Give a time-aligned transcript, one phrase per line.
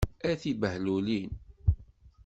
[0.29, 1.29] A tibehlulin!